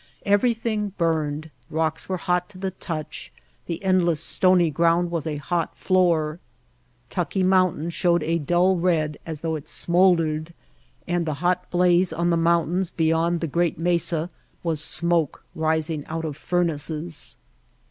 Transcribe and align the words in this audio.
Everything 0.25 0.93
burned, 0.97 1.51
rocks 1.69 2.09
were 2.09 2.17
hot 2.17 2.49
to 2.49 2.57
the 2.57 2.71
touch, 2.71 3.31
the 3.67 3.83
endless 3.83 4.19
stony 4.19 4.71
ground 4.71 5.11
was 5.11 5.27
a 5.27 5.35
hot 5.37 5.75
floor. 5.77 6.39
Tucki 7.11 7.43
Mountain 7.43 7.91
showed 7.91 8.23
a 8.23 8.39
dull 8.39 8.77
red 8.77 9.19
as 9.27 9.41
though 9.41 9.55
it 9.55 9.69
smoldered, 9.69 10.55
and 11.07 11.27
the 11.27 11.35
hot 11.35 11.69
blaze 11.69 12.11
on 12.11 12.31
the 12.31 12.35
mountains 12.35 12.89
beyond 12.89 13.41
the 13.41 13.47
great 13.47 13.77
mesa 13.77 14.31
was 14.63 14.83
smoke 14.83 15.43
rising 15.53 16.03
out 16.07 16.25
of 16.25 16.35
furnaces. 16.35 17.35